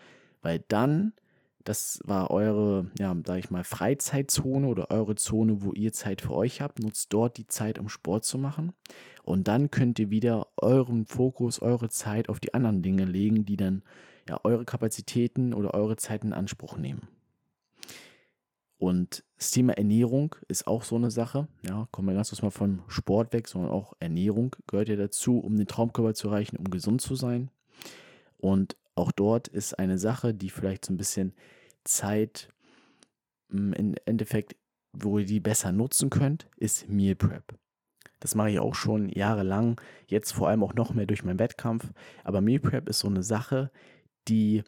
Weil 0.41 0.63
dann, 0.67 1.13
das 1.63 1.99
war 2.03 2.31
eure, 2.31 2.91
ja, 2.99 3.15
sag 3.25 3.39
ich 3.39 3.49
mal, 3.49 3.63
Freizeitzone 3.63 4.67
oder 4.67 4.91
eure 4.91 5.15
Zone, 5.15 5.61
wo 5.61 5.71
ihr 5.71 5.93
Zeit 5.93 6.21
für 6.21 6.33
euch 6.33 6.61
habt, 6.61 6.79
nutzt 6.79 7.13
dort 7.13 7.37
die 7.37 7.47
Zeit, 7.47 7.79
um 7.79 7.89
Sport 7.89 8.25
zu 8.25 8.37
machen. 8.37 8.73
Und 9.23 9.47
dann 9.47 9.71
könnt 9.71 9.99
ihr 9.99 10.09
wieder 10.09 10.47
euren 10.57 11.05
Fokus, 11.05 11.61
eure 11.61 11.89
Zeit 11.89 12.27
auf 12.27 12.39
die 12.39 12.53
anderen 12.53 12.81
Dinge 12.81 13.05
legen, 13.05 13.45
die 13.45 13.57
dann 13.57 13.83
ja 14.27 14.39
eure 14.43 14.65
Kapazitäten 14.65 15.53
oder 15.53 15.73
eure 15.73 15.95
Zeit 15.95 16.23
in 16.23 16.33
Anspruch 16.33 16.77
nehmen. 16.77 17.07
Und 18.77 19.23
das 19.37 19.51
Thema 19.51 19.77
Ernährung 19.77 20.35
ist 20.49 20.67
auch 20.67 20.83
so 20.83 20.97
eine 20.97 21.09
Sache. 21.09 21.47
Ja, 21.65 21.87
kommen 21.91 22.09
wir 22.09 22.15
ganz 22.15 22.29
kurz 22.29 22.41
mal 22.41 22.49
vom 22.49 22.81
Sport 22.89 23.31
weg, 23.31 23.47
sondern 23.47 23.71
auch 23.71 23.93
Ernährung 24.01 24.57
gehört 24.67 24.89
ja 24.89 24.97
dazu, 24.97 25.39
um 25.39 25.55
den 25.55 25.67
Traumkörper 25.67 26.13
zu 26.13 26.27
erreichen, 26.27 26.57
um 26.57 26.69
gesund 26.69 26.99
zu 26.99 27.15
sein. 27.15 27.49
Und 28.39 28.75
auch 28.95 29.11
dort 29.11 29.47
ist 29.47 29.77
eine 29.79 29.97
Sache, 29.97 30.33
die 30.33 30.49
vielleicht 30.49 30.85
so 30.85 30.93
ein 30.93 30.97
bisschen 30.97 31.33
Zeit 31.83 32.49
mm, 33.49 33.73
im 33.73 33.95
Endeffekt, 34.05 34.55
wo 34.93 35.19
ihr 35.19 35.25
die 35.25 35.39
besser 35.39 35.71
nutzen 35.71 36.09
könnt, 36.09 36.47
ist 36.57 36.87
Meal 36.87 37.15
Prep. 37.15 37.57
Das 38.19 38.35
mache 38.35 38.51
ich 38.51 38.59
auch 38.59 38.75
schon 38.75 39.09
jahrelang, 39.09 39.81
jetzt 40.07 40.31
vor 40.31 40.47
allem 40.47 40.63
auch 40.63 40.75
noch 40.75 40.93
mehr 40.93 41.05
durch 41.05 41.23
meinen 41.23 41.39
Wettkampf. 41.39 41.91
Aber 42.23 42.39
Meal 42.41 42.59
Prep 42.59 42.87
ist 42.87 42.99
so 42.99 43.07
eine 43.07 43.23
Sache, 43.23 43.71
die 44.27 44.63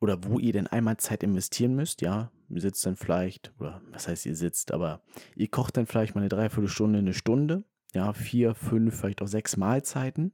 oder 0.00 0.22
wo 0.24 0.38
ihr 0.38 0.52
denn 0.52 0.66
einmal 0.66 0.98
Zeit 0.98 1.22
investieren 1.22 1.74
müsst, 1.74 2.02
ja, 2.02 2.30
ihr 2.48 2.60
sitzt 2.60 2.84
dann 2.84 2.96
vielleicht, 2.96 3.52
oder 3.58 3.80
was 3.90 4.08
heißt 4.08 4.26
ihr 4.26 4.36
sitzt, 4.36 4.72
aber 4.72 5.00
ihr 5.34 5.48
kocht 5.48 5.76
dann 5.76 5.86
vielleicht 5.86 6.14
mal 6.14 6.20
eine 6.20 6.28
Dreiviertelstunde, 6.28 6.98
eine 6.98 7.14
Stunde, 7.14 7.64
ja, 7.94 8.12
vier, 8.12 8.54
fünf, 8.54 9.00
vielleicht 9.00 9.22
auch 9.22 9.26
sechs 9.26 9.56
Mahlzeiten, 9.56 10.32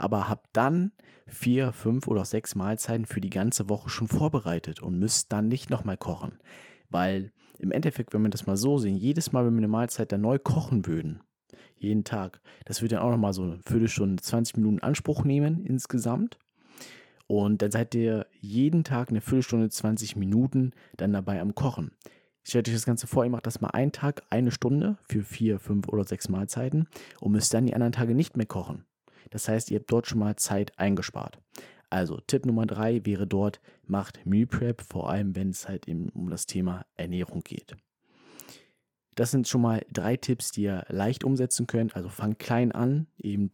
aber 0.00 0.28
habt 0.28 0.48
dann 0.52 0.92
vier, 1.26 1.72
fünf 1.72 2.08
oder 2.08 2.24
sechs 2.24 2.54
Mahlzeiten 2.54 3.06
für 3.06 3.20
die 3.20 3.30
ganze 3.30 3.68
Woche 3.68 3.88
schon 3.88 4.08
vorbereitet 4.08 4.82
und 4.82 4.98
müsst 4.98 5.32
dann 5.32 5.48
nicht 5.48 5.70
nochmal 5.70 5.96
kochen. 5.96 6.38
Weil 6.88 7.32
im 7.58 7.70
Endeffekt, 7.70 8.14
wenn 8.14 8.22
wir 8.22 8.30
das 8.30 8.46
mal 8.46 8.56
so 8.56 8.78
sehen, 8.78 8.96
jedes 8.96 9.32
Mal, 9.32 9.46
wenn 9.46 9.54
wir 9.54 9.58
eine 9.58 9.68
Mahlzeit 9.68 10.10
dann 10.12 10.22
neu 10.22 10.38
kochen 10.38 10.86
würden, 10.86 11.20
jeden 11.76 12.04
Tag, 12.04 12.40
das 12.64 12.82
würde 12.82 12.96
dann 12.96 13.04
auch 13.04 13.10
nochmal 13.10 13.32
so 13.32 13.42
eine 13.42 13.58
Viertelstunde, 13.58 14.22
20 14.22 14.56
Minuten 14.56 14.80
Anspruch 14.80 15.24
nehmen 15.24 15.64
insgesamt. 15.64 16.38
Und 17.26 17.62
dann 17.62 17.70
seid 17.70 17.94
ihr 17.94 18.26
jeden 18.40 18.82
Tag 18.82 19.10
eine 19.10 19.20
Viertelstunde, 19.20 19.68
20 19.68 20.16
Minuten 20.16 20.72
dann 20.96 21.12
dabei 21.12 21.40
am 21.40 21.54
Kochen. 21.54 21.92
Stellt 22.42 22.68
euch 22.68 22.74
das 22.74 22.86
Ganze 22.86 23.06
vor, 23.06 23.24
ihr 23.24 23.30
macht 23.30 23.46
das 23.46 23.60
mal 23.60 23.68
einen 23.68 23.92
Tag, 23.92 24.22
eine 24.30 24.50
Stunde 24.50 24.98
für 25.08 25.22
vier, 25.22 25.58
fünf 25.58 25.88
oder 25.88 26.04
sechs 26.04 26.28
Mahlzeiten 26.28 26.88
und 27.20 27.32
müsst 27.32 27.54
dann 27.54 27.66
die 27.66 27.74
anderen 27.74 27.92
Tage 27.92 28.14
nicht 28.14 28.36
mehr 28.36 28.46
kochen. 28.46 28.84
Das 29.30 29.48
heißt, 29.48 29.70
ihr 29.70 29.78
habt 29.78 29.90
dort 29.90 30.06
schon 30.06 30.18
mal 30.18 30.36
Zeit 30.36 30.78
eingespart. 30.78 31.38
Also 31.88 32.18
Tipp 32.26 32.46
Nummer 32.46 32.66
drei 32.66 33.04
wäre 33.04 33.26
dort, 33.26 33.60
macht 33.84 34.24
Meal 34.24 34.46
Prep, 34.46 34.82
vor 34.82 35.10
allem 35.10 35.34
wenn 35.34 35.50
es 35.50 35.68
halt 35.68 35.88
eben 35.88 36.08
um 36.10 36.30
das 36.30 36.46
Thema 36.46 36.86
Ernährung 36.96 37.42
geht. 37.42 37.76
Das 39.16 39.32
sind 39.32 39.48
schon 39.48 39.62
mal 39.62 39.84
drei 39.92 40.16
Tipps, 40.16 40.52
die 40.52 40.62
ihr 40.62 40.84
leicht 40.88 41.24
umsetzen 41.24 41.66
könnt. 41.66 41.96
Also 41.96 42.08
fangt 42.08 42.38
klein 42.38 42.72
an, 42.72 43.08
eben 43.18 43.50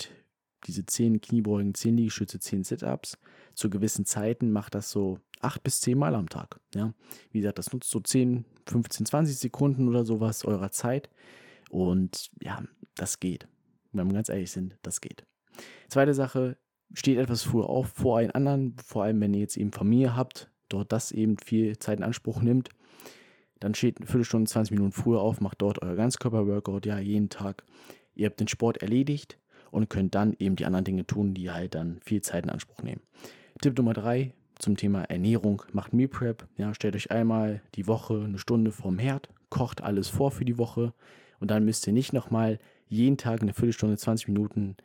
diese 0.66 0.84
10 0.84 1.20
Kniebeugen, 1.20 1.74
10 1.74 1.96
Liegestütze, 1.96 2.38
10 2.38 2.64
Sit-Ups. 2.64 3.18
Zu 3.54 3.70
gewissen 3.70 4.04
Zeiten 4.04 4.52
macht 4.52 4.74
das 4.74 4.90
so 4.90 5.18
8 5.40 5.62
bis 5.62 5.80
10 5.80 5.96
Mal 5.96 6.14
am 6.14 6.28
Tag. 6.28 6.60
Ja? 6.74 6.92
Wie 7.30 7.40
gesagt, 7.40 7.58
das 7.58 7.72
nutzt 7.72 7.90
so 7.90 8.00
10, 8.00 8.44
15, 8.66 9.06
20 9.06 9.38
Sekunden 9.38 9.88
oder 9.88 10.04
sowas 10.04 10.44
eurer 10.44 10.70
Zeit. 10.70 11.08
Und 11.70 12.30
ja, 12.42 12.62
das 12.94 13.18
geht. 13.18 13.48
Wenn 13.92 14.08
wir 14.08 14.14
ganz 14.14 14.28
ehrlich 14.28 14.50
sind, 14.50 14.76
das 14.82 15.00
geht. 15.00 15.24
Zweite 15.88 16.14
Sache, 16.14 16.56
steht 16.92 17.18
etwas 17.18 17.42
früher 17.42 17.68
auf 17.68 17.88
vor 17.88 18.18
allen 18.18 18.30
anderen, 18.30 18.76
vor 18.84 19.04
allem 19.04 19.20
wenn 19.20 19.34
ihr 19.34 19.40
jetzt 19.40 19.56
eben 19.56 19.72
Familie 19.72 20.16
habt, 20.16 20.50
dort 20.68 20.92
das 20.92 21.12
eben 21.12 21.36
viel 21.38 21.78
Zeit 21.78 21.98
in 21.98 22.04
Anspruch 22.04 22.42
nimmt. 22.42 22.70
Dann 23.60 23.74
steht 23.74 23.98
eine 23.98 24.06
Viertelstunde, 24.06 24.50
20 24.50 24.72
Minuten 24.72 24.92
früher 24.92 25.20
auf, 25.20 25.40
macht 25.40 25.62
dort 25.62 25.82
euer 25.82 25.96
Ganzkörper-Workout, 25.96 26.86
ja, 26.86 26.98
jeden 26.98 27.30
Tag. 27.30 27.64
Ihr 28.14 28.26
habt 28.26 28.40
den 28.40 28.48
Sport 28.48 28.78
erledigt, 28.78 29.38
und 29.70 29.90
könnt 29.90 30.14
dann 30.14 30.34
eben 30.38 30.56
die 30.56 30.64
anderen 30.64 30.84
Dinge 30.84 31.06
tun, 31.06 31.34
die 31.34 31.50
halt 31.50 31.74
dann 31.74 32.00
viel 32.02 32.22
Zeit 32.22 32.44
in 32.44 32.50
Anspruch 32.50 32.82
nehmen. 32.82 33.02
Tipp 33.60 33.76
Nummer 33.76 33.92
drei 33.92 34.32
zum 34.58 34.76
Thema 34.76 35.02
Ernährung, 35.02 35.62
macht 35.72 35.92
Meal 35.92 36.08
Prep. 36.08 36.46
Ja, 36.56 36.72
stellt 36.74 36.96
euch 36.96 37.10
einmal 37.10 37.60
die 37.74 37.86
Woche 37.86 38.22
eine 38.24 38.38
Stunde 38.38 38.72
vorm 38.72 38.98
Herd, 38.98 39.28
kocht 39.50 39.82
alles 39.82 40.08
vor 40.08 40.30
für 40.30 40.46
die 40.46 40.56
Woche 40.56 40.94
und 41.40 41.50
dann 41.50 41.64
müsst 41.64 41.86
ihr 41.86 41.92
nicht 41.92 42.14
nochmal 42.14 42.58
jeden 42.88 43.18
Tag 43.18 43.42
eine 43.42 43.52
Viertelstunde, 43.52 43.98
20 43.98 44.28
Minuten 44.28 44.76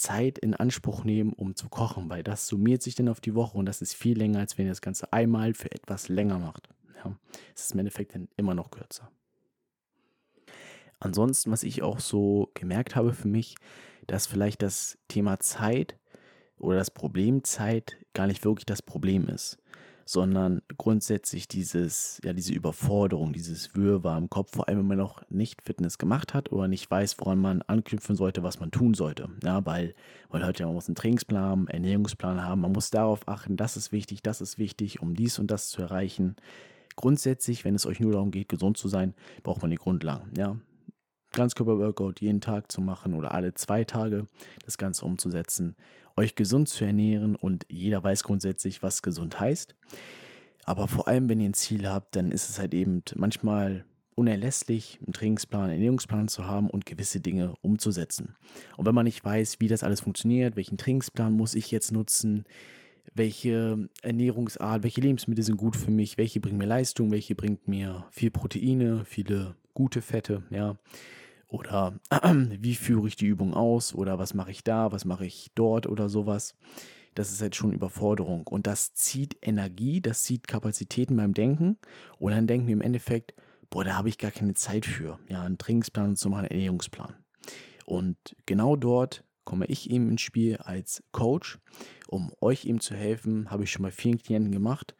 Zeit 0.00 0.38
in 0.38 0.54
Anspruch 0.54 1.04
nehmen, 1.04 1.32
um 1.32 1.54
zu 1.54 1.68
kochen, 1.68 2.08
weil 2.10 2.22
das 2.22 2.46
summiert 2.46 2.82
sich 2.82 2.94
dann 2.94 3.08
auf 3.08 3.20
die 3.20 3.34
Woche 3.34 3.56
und 3.56 3.66
das 3.66 3.82
ist 3.82 3.94
viel 3.94 4.18
länger, 4.18 4.40
als 4.40 4.58
wenn 4.58 4.66
ihr 4.66 4.72
das 4.72 4.80
Ganze 4.80 5.12
einmal 5.12 5.54
für 5.54 5.70
etwas 5.70 6.08
länger 6.08 6.38
macht. 6.38 6.68
Ja, 6.96 7.16
es 7.54 7.64
ist 7.64 7.72
im 7.72 7.80
Endeffekt 7.80 8.14
dann 8.14 8.28
immer 8.36 8.54
noch 8.54 8.70
kürzer. 8.70 9.10
Ansonsten, 10.98 11.50
was 11.50 11.62
ich 11.62 11.82
auch 11.82 11.98
so 11.98 12.50
gemerkt 12.54 12.94
habe 12.94 13.14
für 13.14 13.28
mich, 13.28 13.56
dass 14.06 14.26
vielleicht 14.26 14.62
das 14.62 14.98
Thema 15.08 15.40
Zeit 15.40 15.98
oder 16.58 16.76
das 16.76 16.90
Problem 16.90 17.42
Zeit 17.44 17.96
gar 18.12 18.26
nicht 18.26 18.44
wirklich 18.44 18.66
das 18.66 18.82
Problem 18.82 19.28
ist, 19.28 19.58
sondern 20.10 20.60
grundsätzlich 20.76 21.46
dieses, 21.46 22.20
ja, 22.24 22.32
diese 22.32 22.52
Überforderung, 22.52 23.32
dieses 23.32 23.76
Wirrwarr 23.76 24.18
im 24.18 24.28
Kopf, 24.28 24.56
vor 24.56 24.66
allem 24.66 24.78
wenn 24.78 24.86
man 24.88 24.98
noch 24.98 25.22
nicht 25.30 25.62
Fitness 25.62 25.98
gemacht 25.98 26.34
hat 26.34 26.50
oder 26.50 26.66
nicht 26.66 26.90
weiß, 26.90 27.14
woran 27.18 27.38
man 27.38 27.62
anknüpfen 27.62 28.16
sollte, 28.16 28.42
was 28.42 28.58
man 28.58 28.72
tun 28.72 28.94
sollte. 28.94 29.28
Ja, 29.44 29.64
weil 29.64 29.94
man 30.32 30.42
hört 30.42 30.58
ja, 30.58 30.66
man 30.66 30.74
muss 30.74 30.88
einen 30.88 30.96
Trainingsplan, 30.96 31.52
einen 31.52 31.68
Ernährungsplan 31.68 32.42
haben, 32.42 32.62
man 32.62 32.72
muss 32.72 32.90
darauf 32.90 33.28
achten, 33.28 33.56
das 33.56 33.76
ist 33.76 33.92
wichtig, 33.92 34.20
das 34.20 34.40
ist 34.40 34.58
wichtig, 34.58 35.00
um 35.00 35.14
dies 35.14 35.38
und 35.38 35.48
das 35.48 35.68
zu 35.68 35.80
erreichen. 35.80 36.34
Grundsätzlich, 36.96 37.64
wenn 37.64 37.76
es 37.76 37.86
euch 37.86 38.00
nur 38.00 38.10
darum 38.10 38.32
geht, 38.32 38.48
gesund 38.48 38.78
zu 38.78 38.88
sein, 38.88 39.14
braucht 39.44 39.62
man 39.62 39.70
die 39.70 39.76
Grundlagen. 39.76 40.32
Ja, 40.36 40.56
Ganzkörper-Workout 41.32 42.20
jeden 42.20 42.40
Tag 42.40 42.70
zu 42.70 42.80
machen 42.80 43.14
oder 43.14 43.32
alle 43.32 43.54
zwei 43.54 43.84
Tage 43.84 44.26
das 44.64 44.78
Ganze 44.78 45.04
umzusetzen, 45.04 45.76
euch 46.16 46.34
gesund 46.34 46.68
zu 46.68 46.84
ernähren 46.84 47.36
und 47.36 47.66
jeder 47.68 48.02
weiß 48.02 48.24
grundsätzlich, 48.24 48.82
was 48.82 49.02
gesund 49.02 49.40
heißt. 49.40 49.74
Aber 50.64 50.88
vor 50.88 51.08
allem, 51.08 51.28
wenn 51.28 51.40
ihr 51.40 51.48
ein 51.48 51.54
Ziel 51.54 51.88
habt, 51.88 52.16
dann 52.16 52.30
ist 52.30 52.48
es 52.48 52.58
halt 52.58 52.74
eben 52.74 53.02
manchmal 53.14 53.84
unerlässlich, 54.14 54.98
einen 55.04 55.14
Trainingsplan, 55.14 55.64
einen 55.64 55.72
Ernährungsplan 55.74 56.28
zu 56.28 56.46
haben 56.46 56.68
und 56.68 56.84
gewisse 56.84 57.20
Dinge 57.20 57.54
umzusetzen. 57.62 58.36
Und 58.76 58.86
wenn 58.86 58.94
man 58.94 59.06
nicht 59.06 59.24
weiß, 59.24 59.60
wie 59.60 59.68
das 59.68 59.82
alles 59.82 60.00
funktioniert, 60.00 60.56
welchen 60.56 60.76
Trainingsplan 60.76 61.32
muss 61.32 61.54
ich 61.54 61.70
jetzt 61.70 61.90
nutzen, 61.90 62.44
welche 63.14 63.88
Ernährungsart, 64.02 64.82
welche 64.82 65.00
Lebensmittel 65.00 65.42
sind 65.42 65.56
gut 65.56 65.74
für 65.74 65.90
mich, 65.90 66.18
welche 66.18 66.40
bringen 66.40 66.58
mir 66.58 66.66
Leistung, 66.66 67.10
welche 67.10 67.34
bringt 67.34 67.66
mir 67.66 68.04
viel 68.10 68.30
Proteine, 68.30 69.04
viele 69.04 69.56
gute 69.74 70.02
Fette, 70.02 70.42
ja, 70.50 70.76
oder 71.50 71.98
wie 72.32 72.76
führe 72.76 73.08
ich 73.08 73.16
die 73.16 73.26
Übung 73.26 73.54
aus? 73.54 73.94
Oder 73.94 74.18
was 74.18 74.34
mache 74.34 74.52
ich 74.52 74.62
da? 74.62 74.92
Was 74.92 75.04
mache 75.04 75.26
ich 75.26 75.50
dort? 75.54 75.86
Oder 75.86 76.08
sowas. 76.08 76.54
Das 77.14 77.32
ist 77.32 77.42
halt 77.42 77.56
schon 77.56 77.72
Überforderung. 77.72 78.46
Und 78.46 78.68
das 78.68 78.94
zieht 78.94 79.36
Energie, 79.42 80.00
das 80.00 80.22
zieht 80.22 80.46
Kapazitäten 80.46 81.16
beim 81.16 81.34
Denken. 81.34 81.76
Und 82.18 82.32
dann 82.32 82.46
denken 82.46 82.68
wir 82.68 82.74
im 82.74 82.80
Endeffekt, 82.80 83.34
boah, 83.68 83.84
da 83.84 83.96
habe 83.96 84.08
ich 84.08 84.18
gar 84.18 84.30
keine 84.30 84.54
Zeit 84.54 84.86
für. 84.86 85.18
Ja, 85.28 85.42
einen 85.42 85.58
Trainingsplan 85.58 86.14
zu 86.14 86.28
machen, 86.28 86.42
einen 86.42 86.52
Ernährungsplan. 86.52 87.16
Und 87.84 88.16
genau 88.46 88.76
dort 88.76 89.24
komme 89.44 89.66
ich 89.66 89.90
eben 89.90 90.08
ins 90.08 90.20
Spiel 90.20 90.58
als 90.58 91.02
Coach, 91.10 91.58
um 92.06 92.32
euch 92.40 92.64
eben 92.64 92.78
zu 92.78 92.94
helfen, 92.94 93.50
habe 93.50 93.64
ich 93.64 93.72
schon 93.72 93.82
bei 93.82 93.90
vielen 93.90 94.18
Klienten 94.18 94.52
gemacht, 94.52 94.94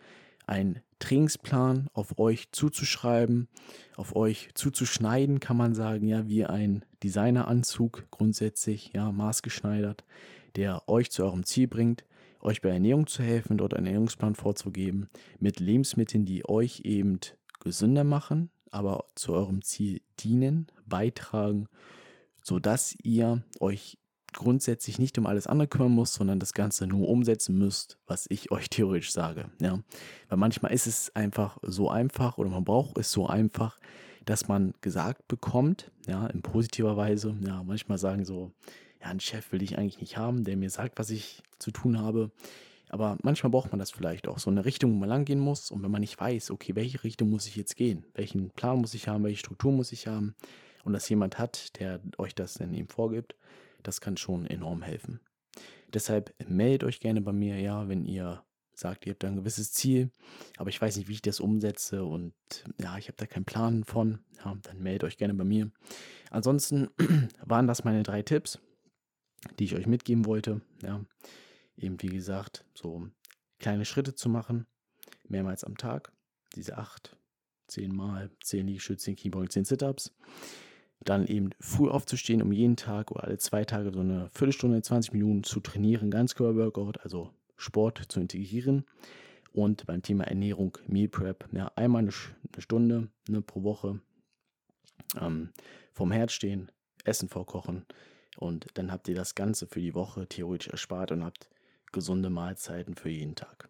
einen 0.49 0.81
Trainingsplan 1.01 1.89
auf 1.93 2.19
euch 2.19 2.53
zuzuschreiben, 2.53 3.49
auf 3.97 4.15
euch 4.15 4.51
zuzuschneiden, 4.55 5.41
kann 5.41 5.57
man 5.57 5.75
sagen, 5.75 6.07
ja, 6.07 6.29
wie 6.29 6.45
ein 6.45 6.85
Designeranzug 7.03 8.07
grundsätzlich, 8.11 8.93
ja, 8.95 9.11
maßgeschneidert, 9.11 10.05
der 10.57 10.89
euch 10.89 11.11
zu 11.11 11.25
eurem 11.25 11.45
Ziel 11.45 11.67
bringt, 11.67 12.05
euch 12.41 12.63
bei 12.63 12.71
Ernährung 12.71 13.07
zu 13.07 13.23
helfen, 13.23 13.59
dort 13.59 13.75
einen 13.75 13.87
Ernährungsplan 13.87 14.35
vorzugeben, 14.35 15.09
mit 15.39 15.61
Lebensmitteln, 15.61 16.25
die 16.25 16.49
euch 16.49 16.81
eben 16.85 17.19
gesünder 17.59 18.05
machen, 18.05 18.51
aber 18.71 19.07
zu 19.15 19.33
eurem 19.33 19.63
Ziel 19.63 20.01
dienen, 20.21 20.69
beitragen, 20.87 21.67
sodass 22.43 22.95
ihr 23.03 23.43
euch 23.59 23.99
grundsätzlich 24.33 24.99
nicht 24.99 25.19
um 25.19 25.27
alles 25.27 25.47
andere 25.47 25.69
kümmern 25.69 25.93
muss, 25.93 26.15
sondern 26.15 26.39
das 26.39 26.55
Ganze 26.55 26.87
nur 26.87 27.09
umsetzen 27.09 27.59
müsst, 27.59 27.99
was 28.07 28.27
ich 28.29 28.51
euch 28.51 28.71
theoretisch 28.71 29.13
sage. 29.13 29.47
Ja. 29.61 29.81
Weil 30.29 30.39
manchmal 30.39 30.73
ist 30.73 30.87
es 30.87 31.15
einfach 31.15 31.59
so 31.63 31.91
einfach 31.91 32.39
oder 32.39 32.51
man 32.51 32.65
braucht 32.65 32.99
es 32.99 33.11
so 33.11 33.27
einfach, 33.27 33.79
dass 34.25 34.49
man 34.49 34.75
gesagt 34.81 35.29
bekommt, 35.29 35.91
ja, 36.07 36.27
in 36.29 36.43
positiver 36.43 36.97
Weise. 36.97 37.37
Ja, 37.47 37.63
manchmal 37.63 37.99
sagen 37.99 38.25
so, 38.25 38.53
ja, 39.01 39.09
einen 39.09 39.21
Chef 39.21 39.51
will 39.53 39.63
ich 39.63 39.79
eigentlich 39.79 40.01
nicht 40.01 40.17
haben, 40.17 40.45
der 40.45 40.57
mir 40.57 40.71
sagt, 40.71 40.99
was 40.99 41.11
ich 41.11 41.43
zu 41.59 41.71
tun 41.71 41.99
habe. 41.99 42.31
Aber 42.91 43.17
manchmal 43.23 43.51
braucht 43.51 43.71
man 43.71 43.79
das 43.79 43.93
vielleicht 43.93 44.27
auch, 44.27 44.39
so 44.39 44.51
eine 44.51 44.65
Richtung, 44.65 44.93
wo 44.93 44.97
man 44.97 45.09
lang 45.09 45.25
gehen 45.25 45.39
muss. 45.39 45.71
Und 45.71 45.83
wenn 45.83 45.91
man 45.91 46.01
nicht 46.01 46.21
weiß, 46.21 46.51
okay, 46.51 46.75
welche 46.75 47.05
Richtung 47.05 47.31
muss 47.31 47.47
ich 47.47 47.57
jetzt 47.57 47.77
gehen? 47.77 48.05
Welchen 48.15 48.51
Plan 48.51 48.81
muss 48.81 48.95
ich 48.95 49.09
haben? 49.09 49.23
Welche 49.25 49.39
Struktur 49.39 49.73
muss 49.73 49.93
ich 49.93 50.09
haben? 50.09 50.35
Und 50.85 50.93
dass 50.93 51.09
jemand 51.09 51.39
hat, 51.39 51.79
der 51.79 52.01
euch 52.19 52.35
das 52.35 52.55
dann 52.55 52.75
eben 52.75 52.89
vorgibt, 52.89 53.37
das 53.83 54.01
kann 54.01 54.17
schon 54.17 54.47
enorm 54.47 54.83
helfen. 54.83 55.21
Deshalb 55.93 56.35
meldet 56.49 56.85
euch 56.85 57.01
gerne 57.01 57.21
bei 57.21 57.33
mir, 57.33 57.59
ja, 57.59 57.89
wenn 57.89 58.05
ihr 58.05 58.45
sagt, 58.75 59.07
ihr 59.07 59.13
habt 59.13 59.23
da 59.23 59.29
ein 59.29 59.37
gewisses 59.37 59.73
Ziel, 59.73 60.11
aber 60.57 60.71
ich 60.71 60.81
weiß 60.81 60.97
nicht, 60.97 61.09
wie 61.09 61.15
ich 61.15 61.23
das 61.23 61.41
umsetze 61.41 62.05
und 62.05 62.33
ja, 62.81 62.97
ich 62.99 63.09
habe 63.09 63.17
da 63.17 63.27
keinen 63.27 63.45
Plan 63.45 63.85
von, 63.85 64.21
ja, 64.45 64.57
dann 64.63 64.81
meldet 64.81 65.05
euch 65.05 65.19
gerne 65.19 65.35
bei 65.35 65.45
mir. 65.45 65.71
Ansonsten 66.31 66.89
waren 67.45 67.67
das 67.67 67.85
meine 67.85 68.03
drei 68.03 68.23
Tipps, 68.23 68.59
die 69.59 69.65
ich 69.65 69.75
euch 69.75 69.87
mitgeben 69.87 70.25
wollte, 70.25 70.61
ja, 70.83 71.05
eben 71.77 72.01
wie 72.03 72.09
gesagt, 72.09 72.65
so 72.75 73.09
kleine 73.59 73.85
Schritte 73.85 74.15
zu 74.15 74.29
machen, 74.29 74.67
mehrmals 75.29 75.65
am 75.65 75.77
Tag, 75.77 76.13
diese 76.55 76.79
acht, 76.79 77.17
zehn 77.67 77.95
Mal, 77.95 78.31
zehn 78.43 78.67
Liegestütze, 78.67 79.05
zehn 79.05 79.17
Kniebeugen, 79.17 79.51
zehn 79.51 79.65
Sit-Ups 79.65 80.15
dann 81.03 81.27
eben 81.27 81.51
früh 81.61 81.89
aufzustehen, 81.89 82.43
um 82.43 82.53
jeden 82.53 82.77
Tag 82.77 83.11
oder 83.11 83.25
alle 83.25 83.39
zwei 83.39 83.65
Tage 83.65 83.93
so 83.93 84.01
eine 84.01 84.29
Viertelstunde, 84.31 84.83
20 84.83 85.13
Minuten 85.13 85.45
zu 85.45 85.61
trainieren, 85.61 86.11
Ganzkörper-Workout, 86.11 87.01
also 87.03 87.31
Sport 87.57 88.05
zu 88.09 88.21
integrieren 88.21 88.85
Und 89.53 89.87
beim 89.87 90.03
Thema 90.03 90.25
Ernährung, 90.25 90.77
Meal 90.87 91.09
Prep, 91.09 91.49
ja, 91.53 91.71
einmal 91.77 92.03
eine, 92.03 92.13
Stunde 92.59 93.09
ne, 93.29 93.41
pro 93.41 93.63
Woche 93.63 94.01
ähm, 95.19 95.51
vom 95.93 96.13
Herd 96.13 96.33
stehen, 96.33 96.71
Essen 97.05 97.29
vorkochen 97.29 97.87
und 98.37 98.67
dann 98.75 98.93
habt 98.93 99.09
ihr 99.09 99.15
das 99.15 99.35
Ganze 99.35 99.67
für 99.67 99.81
die 99.81 99.95
Woche 99.95 100.27
theoretisch 100.27 100.69
erspart 100.69 101.13
und 101.13 101.25
habt 101.25 101.49
gesunde 101.93 102.31
Mahlzeiten 102.31 102.95
für 102.95 103.11
jeden 103.11 103.35
Tag. 103.35 103.69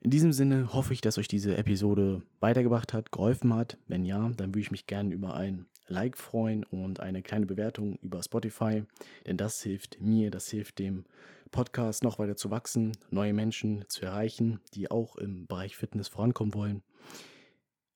In 0.00 0.10
diesem 0.10 0.32
Sinne 0.32 0.72
hoffe 0.72 0.92
ich, 0.94 1.00
dass 1.00 1.18
euch 1.18 1.28
diese 1.28 1.56
Episode 1.56 2.22
weitergebracht 2.40 2.92
hat, 2.92 3.12
geholfen 3.12 3.54
hat. 3.54 3.78
Wenn 3.86 4.04
ja, 4.04 4.30
dann 4.36 4.48
würde 4.48 4.60
ich 4.60 4.72
mich 4.72 4.86
gerne 4.86 5.14
über 5.14 5.34
ein 5.34 5.66
Like 5.92 6.16
freuen 6.16 6.64
und 6.64 7.00
eine 7.00 7.22
kleine 7.22 7.46
Bewertung 7.46 7.98
über 8.02 8.22
Spotify, 8.22 8.84
denn 9.26 9.36
das 9.36 9.62
hilft 9.62 10.00
mir, 10.00 10.30
das 10.30 10.48
hilft 10.48 10.78
dem 10.78 11.04
Podcast 11.50 12.02
noch 12.02 12.18
weiter 12.18 12.34
zu 12.34 12.50
wachsen, 12.50 12.92
neue 13.10 13.34
Menschen 13.34 13.84
zu 13.88 14.04
erreichen, 14.04 14.60
die 14.74 14.90
auch 14.90 15.16
im 15.16 15.46
Bereich 15.46 15.76
Fitness 15.76 16.08
vorankommen 16.08 16.54
wollen. 16.54 16.82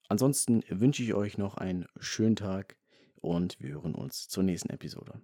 Ansonsten 0.09 0.63
wünsche 0.69 1.03
ich 1.03 1.15
euch 1.15 1.39
noch 1.39 1.57
einen 1.57 1.87
schönen 1.99 2.37
Tag 2.37 2.77
und 3.21 3.59
wir 3.61 3.71
hören 3.71 3.95
uns 3.95 4.29
zur 4.29 4.43
nächsten 4.43 4.71
Episode. 4.71 5.21